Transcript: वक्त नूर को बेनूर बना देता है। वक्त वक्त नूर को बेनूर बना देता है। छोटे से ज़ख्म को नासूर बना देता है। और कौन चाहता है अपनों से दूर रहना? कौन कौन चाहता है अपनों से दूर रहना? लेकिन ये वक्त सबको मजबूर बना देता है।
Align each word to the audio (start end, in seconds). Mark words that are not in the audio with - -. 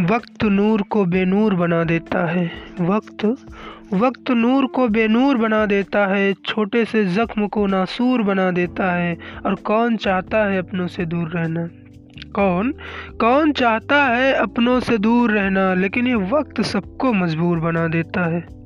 वक्त 0.00 0.44
नूर 0.44 0.82
को 0.82 1.04
बेनूर 1.04 1.54
बना 1.54 1.84
देता 1.84 2.26
है। 2.26 2.50
वक्त 2.80 3.36
वक्त 3.92 4.30
नूर 4.30 4.66
को 4.66 4.88
बेनूर 4.88 5.36
बना 5.36 5.66
देता 5.66 6.06
है। 6.06 6.32
छोटे 6.32 6.84
से 6.84 7.04
ज़ख्म 7.04 7.46
को 7.46 7.66
नासूर 7.66 8.22
बना 8.22 8.50
देता 8.50 8.92
है। 8.92 9.18
और 9.46 9.54
कौन 9.54 9.96
चाहता 9.96 10.44
है 10.44 10.58
अपनों 10.58 10.86
से 10.86 11.06
दूर 11.06 11.28
रहना? 11.28 11.68
कौन 12.34 12.74
कौन 13.20 13.52
चाहता 13.52 14.04
है 14.04 14.32
अपनों 14.32 14.80
से 14.80 14.98
दूर 14.98 15.30
रहना? 15.30 15.74
लेकिन 15.74 16.06
ये 16.06 16.14
वक्त 16.14 16.60
सबको 16.60 17.12
मजबूर 17.12 17.58
बना 17.58 17.88
देता 17.88 18.24
है। 18.24 18.63